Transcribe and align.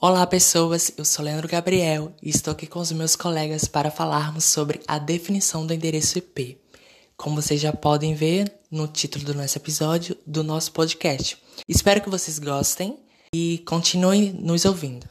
Olá, 0.00 0.24
pessoas. 0.28 0.96
Eu 0.96 1.04
sou 1.04 1.24
Leandro 1.24 1.48
Gabriel 1.48 2.12
e 2.22 2.30
estou 2.30 2.52
aqui 2.52 2.68
com 2.68 2.78
os 2.78 2.92
meus 2.92 3.16
colegas 3.16 3.64
para 3.64 3.90
falarmos 3.90 4.44
sobre 4.44 4.80
a 4.86 4.96
definição 4.96 5.66
do 5.66 5.74
endereço 5.74 6.18
IP. 6.18 6.56
Como 7.16 7.34
vocês 7.34 7.60
já 7.60 7.72
podem 7.72 8.14
ver 8.14 8.48
no 8.70 8.86
título 8.86 9.24
do 9.24 9.34
nosso 9.34 9.58
episódio 9.58 10.16
do 10.24 10.44
nosso 10.44 10.72
podcast. 10.72 11.42
Espero 11.68 12.00
que 12.00 12.08
vocês 12.08 12.38
gostem 12.38 12.96
e 13.34 13.58
continuem 13.66 14.32
nos 14.34 14.64
ouvindo. 14.64 15.04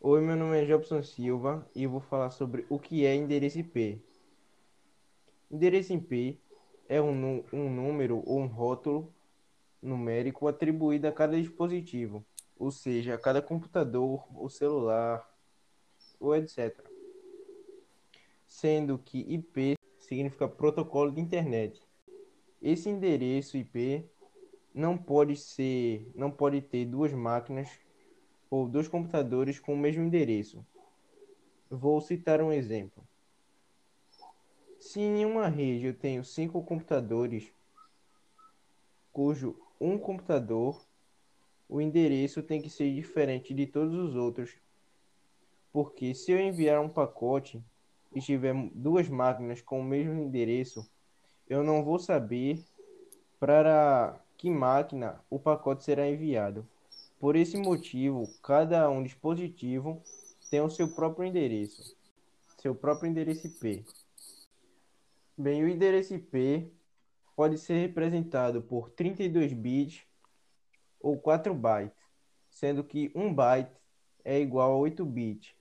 Oi, 0.00 0.20
meu 0.20 0.36
nome 0.36 0.62
é 0.62 0.64
Jobson 0.64 1.02
Silva 1.02 1.68
e 1.74 1.82
eu 1.82 1.90
vou 1.90 2.00
falar 2.02 2.30
sobre 2.30 2.64
o 2.70 2.78
que 2.78 3.04
é 3.04 3.16
endereço 3.16 3.58
IP. 3.58 4.00
Endereço 5.50 5.92
IP 5.92 6.38
é 6.88 7.02
um, 7.02 7.42
um 7.52 7.68
número 7.68 8.22
ou 8.24 8.38
um 8.38 8.46
rótulo 8.46 9.12
numérico 9.82 10.46
atribuído 10.46 11.08
a 11.08 11.12
cada 11.12 11.36
dispositivo 11.36 12.24
ou 12.62 12.70
seja, 12.70 13.18
cada 13.18 13.42
computador, 13.42 14.24
ou 14.36 14.48
celular, 14.48 15.28
ou 16.20 16.36
etc. 16.36 16.80
Sendo 18.46 18.96
que 18.98 19.18
IP 19.18 19.76
significa 19.98 20.46
protocolo 20.46 21.10
de 21.10 21.20
internet. 21.20 21.82
Esse 22.62 22.88
endereço 22.88 23.56
IP 23.56 24.08
não 24.72 24.96
pode 24.96 25.34
ser, 25.34 26.08
não 26.14 26.30
pode 26.30 26.62
ter 26.62 26.84
duas 26.84 27.12
máquinas 27.12 27.68
ou 28.48 28.68
dois 28.68 28.86
computadores 28.86 29.58
com 29.58 29.74
o 29.74 29.76
mesmo 29.76 30.04
endereço. 30.04 30.64
Vou 31.68 32.00
citar 32.00 32.40
um 32.40 32.52
exemplo. 32.52 33.02
Se 34.78 35.00
em 35.00 35.24
uma 35.24 35.48
rede 35.48 35.86
eu 35.86 35.94
tenho 35.94 36.24
cinco 36.24 36.62
computadores, 36.62 37.52
cujo 39.12 39.60
um 39.80 39.98
computador 39.98 40.80
o 41.68 41.80
endereço 41.80 42.42
tem 42.42 42.60
que 42.60 42.68
ser 42.68 42.92
diferente 42.94 43.54
de 43.54 43.66
todos 43.66 43.94
os 43.94 44.14
outros. 44.14 44.56
Porque 45.72 46.14
se 46.14 46.32
eu 46.32 46.40
enviar 46.40 46.80
um 46.80 46.88
pacote 46.88 47.62
e 48.14 48.20
tiver 48.20 48.54
duas 48.74 49.08
máquinas 49.08 49.62
com 49.62 49.80
o 49.80 49.84
mesmo 49.84 50.20
endereço, 50.20 50.86
eu 51.48 51.64
não 51.64 51.82
vou 51.82 51.98
saber 51.98 52.62
para 53.40 54.20
que 54.36 54.50
máquina 54.50 55.20
o 55.30 55.38
pacote 55.38 55.84
será 55.84 56.08
enviado. 56.08 56.66
Por 57.18 57.36
esse 57.36 57.56
motivo, 57.56 58.28
cada 58.42 58.88
um 58.90 59.02
dispositivo 59.02 60.02
tem 60.50 60.60
o 60.60 60.68
seu 60.68 60.88
próprio 60.88 61.24
endereço, 61.24 61.96
seu 62.58 62.74
próprio 62.74 63.08
endereço 63.08 63.46
IP. 63.46 63.84
Bem, 65.38 65.64
o 65.64 65.68
endereço 65.68 66.14
IP 66.14 66.70
pode 67.34 67.58
ser 67.58 67.80
representado 67.80 68.60
por 68.60 68.90
32 68.90 69.52
bits 69.52 70.04
ou 71.02 71.18
4 71.18 71.52
bytes, 71.54 71.98
sendo 72.48 72.84
que 72.84 73.10
1 73.14 73.34
byte 73.34 73.72
é 74.24 74.40
igual 74.40 74.72
a 74.72 74.76
8 74.76 75.04
bits. 75.04 75.54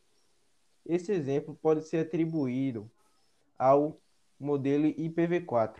Esse 0.85 1.11
exemplo 1.11 1.57
pode 1.61 1.87
ser 1.87 2.05
atribuído 2.05 2.89
ao 3.57 3.99
modelo 4.39 4.85
IPv4. 4.85 5.75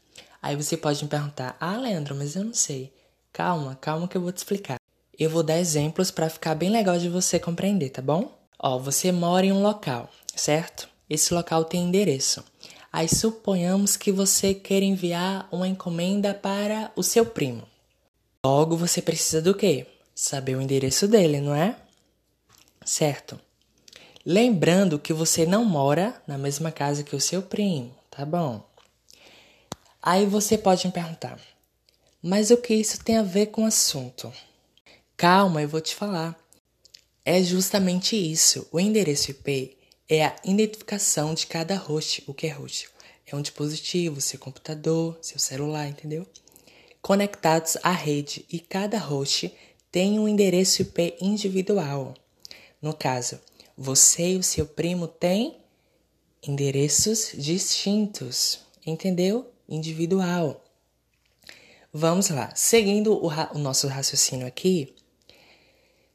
Aí 0.41 0.55
você 0.55 0.77
pode 0.77 1.03
me 1.03 1.09
perguntar: 1.09 1.57
"Ah, 1.59 1.77
Leandro, 1.77 2.15
mas 2.15 2.35
eu 2.35 2.43
não 2.43 2.53
sei". 2.53 2.93
Calma, 3.33 3.75
calma 3.75 4.07
que 4.07 4.15
eu 4.15 4.21
vou 4.21 4.31
te 4.31 4.37
explicar. 4.37 4.79
Eu 5.17 5.29
vou 5.29 5.43
dar 5.43 5.57
exemplos 5.57 6.11
para 6.11 6.29
ficar 6.29 6.55
bem 6.55 6.69
legal 6.69 6.97
de 6.97 7.09
você 7.09 7.39
compreender, 7.39 7.89
tá 7.89 8.01
bom? 8.01 8.31
Ó, 8.59 8.77
você 8.79 9.11
mora 9.11 9.45
em 9.45 9.51
um 9.51 9.61
local, 9.61 10.09
certo? 10.35 10.87
Esse 11.09 11.33
local 11.33 11.65
tem 11.65 11.83
endereço. 11.83 12.43
Aí 12.91 13.07
suponhamos 13.07 13.95
que 13.97 14.11
você 14.11 14.53
quer 14.53 14.81
enviar 14.81 15.47
uma 15.51 15.67
encomenda 15.67 16.33
para 16.33 16.91
o 16.95 17.03
seu 17.03 17.25
primo. 17.25 17.67
Logo, 18.45 18.77
você 18.77 19.01
precisa 19.01 19.41
do 19.41 19.53
quê? 19.53 19.85
Saber 20.15 20.55
o 20.55 20.61
endereço 20.61 21.07
dele, 21.07 21.41
não 21.41 21.53
é? 21.53 21.75
Certo. 22.85 23.39
Lembrando 24.25 24.99
que 24.99 25.13
você 25.13 25.45
não 25.45 25.63
mora 25.63 26.21
na 26.25 26.37
mesma 26.37 26.71
casa 26.71 27.03
que 27.03 27.15
o 27.15 27.21
seu 27.21 27.41
primo, 27.41 27.95
tá 28.09 28.25
bom? 28.25 28.65
Aí 30.01 30.25
você 30.25 30.57
pode 30.57 30.87
me 30.87 30.93
perguntar: 30.93 31.39
mas 32.21 32.49
o 32.49 32.57
que 32.57 32.73
isso 32.73 33.03
tem 33.03 33.17
a 33.17 33.23
ver 33.23 33.47
com 33.47 33.63
o 33.63 33.67
assunto? 33.67 34.33
Calma, 35.15 35.61
eu 35.61 35.69
vou 35.69 35.79
te 35.79 35.95
falar. 35.95 36.37
É 37.23 37.41
justamente 37.43 38.15
isso. 38.15 38.67
O 38.71 38.79
endereço 38.79 39.31
IP 39.31 39.76
é 40.09 40.25
a 40.25 40.35
identificação 40.43 41.33
de 41.33 41.47
cada 41.47 41.75
host. 41.75 42.23
O 42.27 42.33
que 42.33 42.47
é 42.47 42.51
host? 42.51 42.89
É 43.25 43.35
um 43.35 43.41
dispositivo, 43.41 44.21
seu 44.21 44.39
computador, 44.39 45.17
seu 45.21 45.37
celular, 45.37 45.87
entendeu? 45.87 46.25
Conectados 47.01 47.77
à 47.83 47.91
rede 47.91 48.45
e 48.49 48.59
cada 48.59 48.97
host 48.97 49.53
tem 49.91 50.19
um 50.19 50.27
endereço 50.27 50.81
IP 50.81 51.17
individual. 51.19 52.13
No 52.81 52.93
caso, 52.93 53.39
você 53.77 54.33
e 54.33 54.37
o 54.37 54.43
seu 54.43 54.65
primo 54.65 55.07
têm 55.07 55.57
endereços 56.41 57.31
distintos, 57.35 58.59
entendeu? 58.85 59.51
Individual. 59.67 60.63
Vamos 61.91 62.29
lá, 62.29 62.53
seguindo 62.55 63.13
o, 63.13 63.27
o 63.27 63.57
nosso 63.57 63.87
raciocínio 63.87 64.47
aqui. 64.47 64.95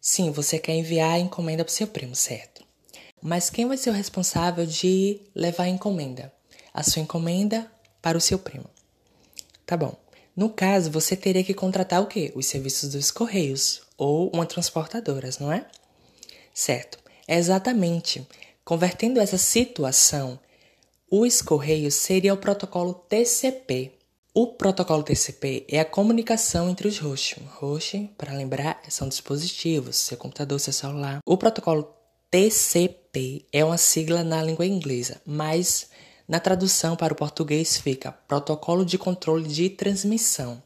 Sim, 0.01 0.31
você 0.31 0.59
quer 0.59 0.75
enviar 0.75 1.15
a 1.15 1.19
encomenda 1.19 1.65
para 1.65 1.71
o 1.71 1.75
seu 1.75 1.87
primo, 1.87 2.15
certo? 2.15 2.72
Mas 3.23 3.49
quem 3.49 3.69
vai 3.69 3.77
ser 3.77 3.91
o 3.91 3.93
responsável 3.93 4.67
de 4.67 5.21
levar 5.33 5.65
a 5.65 5.69
encomenda? 5.69 6.33
A 6.75 6.83
sua 6.83 7.01
encomenda 7.01 7.71
para 8.01 8.19
o 8.19 8.21
seu 8.21 8.37
primo. 8.37 8.69
Tá 9.65 9.77
bom. 9.77 9.97
No 10.35 10.51
caso, 10.51 10.91
você 10.91 11.15
teria 11.15 11.45
que 11.45 11.55
contratar 11.55 12.03
o 12.03 12.07
quê? 12.07 12.33
Os 12.35 12.47
serviços 12.47 12.91
dos 12.91 13.13
Correios 13.13 13.83
ou 13.97 14.29
uma 14.35 14.45
transportadora, 14.45 15.31
não 15.39 15.53
é? 15.53 15.65
Certo. 16.53 16.99
Exatamente. 17.29 18.27
Convertendo 18.65 19.21
essa 19.21 19.39
situação, 19.39 20.39
os 21.09 21.41
Correios 21.43 21.95
seria 21.95 22.35
o 22.35 22.39
protocolo 22.39 22.95
TCP. 22.95 23.93
O 24.35 24.49
protocolo 24.49 25.03
TCP 25.03 25.67
é 25.69 25.79
a 25.79 25.85
comunicação 25.85 26.69
entre 26.71 26.89
os 26.89 26.99
hosts. 26.99 27.39
Host, 27.61 28.11
para 28.17 28.33
lembrar, 28.33 28.81
são 28.89 29.09
dispositivos, 29.09 29.97
seu 29.97 30.17
computador, 30.17 30.59
seu 30.59 30.73
celular. 30.73 31.21
O 31.27 31.37
protocolo 31.37 32.02
TCP 32.33 33.45
é 33.53 33.63
uma 33.63 33.77
sigla 33.77 34.25
na 34.25 34.43
língua 34.43 34.65
inglesa, 34.65 35.21
mas 35.27 35.91
na 36.27 36.41
tradução 36.41 36.97
para 36.97 37.13
o 37.13 37.17
português 37.17 37.77
fica 37.77 38.11
Protocolo 38.11 38.87
de 38.87 38.97
Controle 38.97 39.47
de 39.47 39.69
Transmissão. 39.69 40.63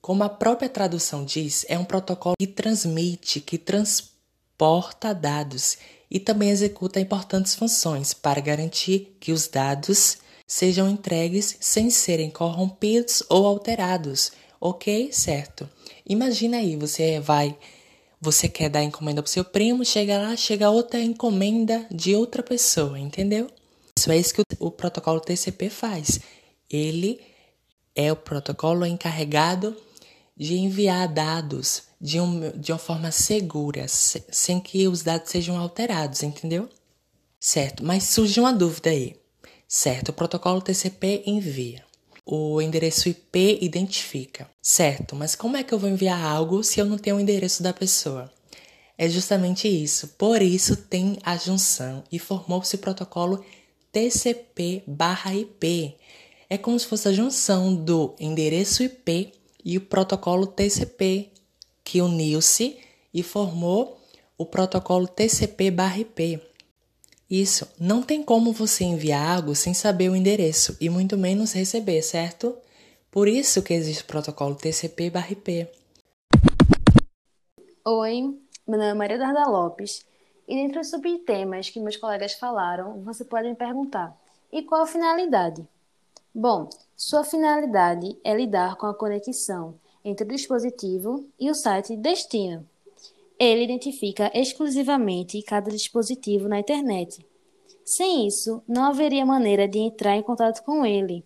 Como 0.00 0.24
a 0.24 0.30
própria 0.30 0.70
tradução 0.70 1.22
diz, 1.22 1.66
é 1.68 1.78
um 1.78 1.84
protocolo 1.84 2.34
que 2.38 2.46
transmite, 2.46 3.42
que 3.42 3.58
transporta 3.58 5.14
dados 5.14 5.76
e 6.10 6.18
também 6.18 6.48
executa 6.48 6.98
importantes 6.98 7.54
funções 7.54 8.14
para 8.14 8.40
garantir 8.40 9.14
que 9.20 9.32
os 9.32 9.46
dados 9.46 10.16
sejam 10.46 10.88
entregues 10.88 11.58
sem 11.60 11.90
serem 11.90 12.30
corrompidos 12.30 13.22
ou 13.28 13.46
alterados. 13.46 14.32
Ok? 14.58 15.10
Certo. 15.12 15.68
Imagina 16.08 16.56
aí, 16.56 16.74
você 16.74 17.20
vai. 17.20 17.54
Você 18.24 18.48
quer 18.48 18.70
dar 18.70 18.84
encomenda 18.84 19.20
pro 19.20 19.28
seu 19.28 19.44
primo, 19.44 19.84
chega 19.84 20.16
lá, 20.16 20.36
chega 20.36 20.70
outra 20.70 21.00
encomenda 21.00 21.84
de 21.90 22.14
outra 22.14 22.40
pessoa, 22.40 22.96
entendeu? 22.96 23.50
Isso 23.98 24.12
é 24.12 24.16
isso 24.16 24.32
que 24.32 24.42
o, 24.60 24.66
o 24.68 24.70
protocolo 24.70 25.18
TCP 25.18 25.68
faz. 25.68 26.20
Ele 26.70 27.20
é 27.96 28.12
o 28.12 28.16
protocolo 28.16 28.86
encarregado 28.86 29.76
de 30.36 30.54
enviar 30.56 31.08
dados 31.08 31.82
de, 32.00 32.20
um, 32.20 32.52
de 32.52 32.70
uma 32.70 32.78
forma 32.78 33.10
segura, 33.10 33.88
se, 33.88 34.22
sem 34.30 34.60
que 34.60 34.86
os 34.86 35.02
dados 35.02 35.28
sejam 35.28 35.58
alterados, 35.58 36.22
entendeu? 36.22 36.68
Certo, 37.40 37.84
mas 37.84 38.04
surge 38.04 38.38
uma 38.38 38.52
dúvida 38.52 38.90
aí. 38.90 39.16
Certo, 39.66 40.10
o 40.10 40.12
protocolo 40.12 40.62
TCP 40.62 41.24
envia. 41.26 41.84
O 42.24 42.62
endereço 42.62 43.08
IP 43.08 43.58
identifica. 43.60 44.48
Certo, 44.62 45.16
mas 45.16 45.34
como 45.34 45.56
é 45.56 45.64
que 45.64 45.74
eu 45.74 45.78
vou 45.78 45.90
enviar 45.90 46.24
algo 46.24 46.62
se 46.62 46.78
eu 46.78 46.84
não 46.84 46.96
tenho 46.96 47.16
o 47.16 47.20
endereço 47.20 47.62
da 47.62 47.72
pessoa? 47.72 48.30
É 48.96 49.08
justamente 49.08 49.66
isso. 49.66 50.08
Por 50.16 50.40
isso 50.40 50.76
tem 50.76 51.18
a 51.24 51.36
junção 51.36 52.04
e 52.12 52.20
formou-se 52.20 52.76
o 52.76 52.78
protocolo 52.78 53.44
TCP/IP. 53.90 54.86
É 56.48 56.56
como 56.56 56.78
se 56.78 56.86
fosse 56.86 57.08
a 57.08 57.12
junção 57.12 57.74
do 57.74 58.14
endereço 58.20 58.84
IP 58.84 59.32
e 59.64 59.76
o 59.76 59.80
protocolo 59.80 60.46
TCP, 60.46 61.30
que 61.82 62.00
uniu-se 62.00 62.78
e 63.12 63.22
formou 63.22 64.00
o 64.38 64.46
protocolo 64.46 65.08
TCP/IP. 65.08 66.40
Isso, 67.34 67.66
não 67.80 68.02
tem 68.02 68.22
como 68.22 68.52
você 68.52 68.84
enviar 68.84 69.38
algo 69.38 69.54
sem 69.54 69.72
saber 69.72 70.10
o 70.10 70.14
endereço 70.14 70.76
e 70.78 70.90
muito 70.90 71.16
menos 71.16 71.54
receber, 71.54 72.02
certo? 72.02 72.54
Por 73.10 73.26
isso 73.26 73.62
que 73.62 73.72
existe 73.72 74.02
o 74.02 74.06
protocolo 74.06 74.54
TCP/IP. 74.54 75.66
Oi, 77.86 78.38
meu 78.68 78.78
nome 78.78 78.90
é 78.90 78.92
Maria 78.92 79.16
Darda 79.16 79.46
Lopes 79.46 80.04
e 80.46 80.56
dentre 80.56 80.80
os 80.80 80.90
subtemas 80.90 81.70
que 81.70 81.80
meus 81.80 81.96
colegas 81.96 82.34
falaram, 82.34 83.02
você 83.02 83.24
pode 83.24 83.48
me 83.48 83.54
perguntar: 83.54 84.14
e 84.52 84.60
qual 84.60 84.82
a 84.82 84.86
finalidade? 84.86 85.66
Bom, 86.34 86.68
sua 86.94 87.24
finalidade 87.24 88.14
é 88.22 88.36
lidar 88.36 88.76
com 88.76 88.84
a 88.84 88.94
conexão 88.94 89.74
entre 90.04 90.26
o 90.26 90.28
dispositivo 90.28 91.26
e 91.40 91.50
o 91.50 91.54
site 91.54 91.96
destino. 91.96 92.68
Ele 93.38 93.64
identifica 93.64 94.30
exclusivamente 94.34 95.42
cada 95.42 95.70
dispositivo 95.70 96.48
na 96.48 96.60
internet. 96.60 97.24
Sem 97.84 98.26
isso, 98.26 98.62
não 98.66 98.84
haveria 98.84 99.26
maneira 99.26 99.66
de 99.66 99.78
entrar 99.78 100.16
em 100.16 100.22
contato 100.22 100.62
com 100.62 100.86
ele. 100.86 101.24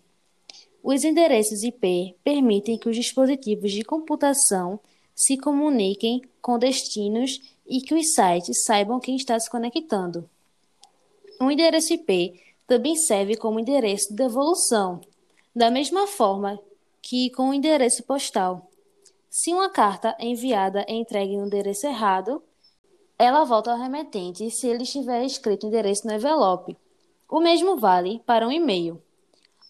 Os 0.83 1.03
endereços 1.03 1.63
IP 1.63 2.15
permitem 2.23 2.77
que 2.77 2.89
os 2.89 2.95
dispositivos 2.95 3.71
de 3.71 3.83
computação 3.83 4.79
se 5.13 5.37
comuniquem 5.37 6.21
com 6.41 6.57
destinos 6.57 7.41
e 7.67 7.81
que 7.81 7.93
os 7.93 8.13
sites 8.13 8.63
saibam 8.63 8.99
quem 8.99 9.15
está 9.15 9.39
se 9.39 9.49
conectando. 9.49 10.29
Um 11.41 11.51
endereço 11.51 11.93
IP 11.93 12.39
também 12.65 12.95
serve 12.95 13.35
como 13.35 13.59
endereço 13.59 14.09
de 14.09 14.15
devolução, 14.15 15.01
da 15.55 15.69
mesma 15.69 16.07
forma 16.07 16.59
que 17.01 17.29
com 17.31 17.49
o 17.49 17.53
endereço 17.53 18.03
postal. 18.03 18.66
Se 19.29 19.53
uma 19.53 19.69
carta 19.69 20.15
enviada 20.19 20.85
é 20.87 20.93
entregue 20.93 21.37
no 21.37 21.45
endereço 21.45 21.85
errado, 21.85 22.41
ela 23.19 23.43
volta 23.43 23.71
ao 23.71 23.77
remetente 23.77 24.49
se 24.49 24.67
ele 24.67 24.83
estiver 24.83 25.23
escrito 25.23 25.63
o 25.63 25.67
endereço 25.67 26.07
no 26.07 26.13
envelope. 26.13 26.77
O 27.29 27.39
mesmo 27.39 27.77
vale 27.77 28.21
para 28.25 28.47
um 28.47 28.51
e-mail. 28.51 29.01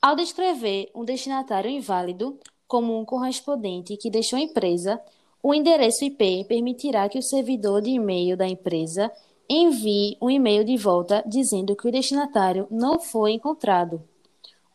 Ao 0.01 0.15
descrever 0.15 0.91
um 0.93 1.03
destinatário 1.03 1.71
inválido 1.71 2.37
como 2.67 2.99
um 2.99 3.05
correspondente 3.05 3.97
que 3.97 4.11
deixou 4.11 4.37
a 4.37 4.41
empresa, 4.41 5.01
o 5.41 5.53
endereço 5.53 6.03
IP 6.05 6.45
permitirá 6.45 7.09
que 7.09 7.17
o 7.17 7.23
servidor 7.23 7.81
de 7.81 7.91
e-mail 7.91 8.37
da 8.37 8.47
empresa 8.47 9.11
envie 9.49 10.17
um 10.21 10.29
e-mail 10.29 10.63
de 10.63 10.77
volta 10.77 11.23
dizendo 11.25 11.75
que 11.75 11.87
o 11.87 11.91
destinatário 11.91 12.67
não 12.69 12.99
foi 12.99 13.31
encontrado. 13.31 14.03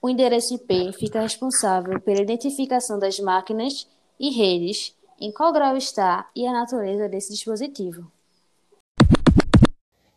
O 0.01 0.09
endereço 0.09 0.55
IP 0.55 0.93
fica 0.95 1.21
responsável 1.21 2.01
pela 2.01 2.23
identificação 2.23 2.99
das 2.99 3.21
máquinas 3.21 3.87
e 4.23 4.31
redes, 4.31 4.95
em 5.21 5.33
qual 5.33 5.53
grau 5.53 5.77
está 5.77 6.31
e 6.35 6.47
a 6.47 6.53
natureza 6.53 7.09
desse 7.09 7.33
dispositivo. 7.33 8.11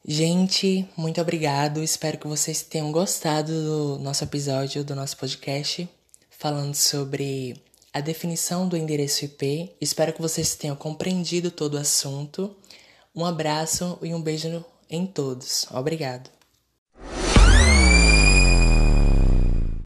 Gente, 0.08 0.88
muito 0.96 1.20
obrigado. 1.20 1.82
Espero 1.82 2.20
que 2.20 2.28
vocês 2.28 2.62
tenham 2.62 2.92
gostado 2.92 3.52
do 3.52 4.00
nosso 4.00 4.24
episódio, 4.24 4.84
do 4.84 4.94
nosso 4.94 5.18
podcast, 5.18 5.90
falando 6.30 6.76
sobre 6.76 7.60
a 7.92 8.00
definição 8.00 8.68
do 8.68 8.78
endereço 8.78 9.26
IP. 9.26 9.72
Espero 9.82 10.14
que 10.14 10.22
vocês 10.22 10.56
tenham 10.56 10.76
compreendido 10.76 11.50
todo 11.50 11.74
o 11.74 11.80
assunto. 11.80 12.56
Um 13.16 13.26
abraço 13.26 13.98
e 14.04 14.14
um 14.14 14.22
beijo 14.22 14.64
em 14.88 15.08
todos. 15.08 15.66
Obrigado. 15.72 16.30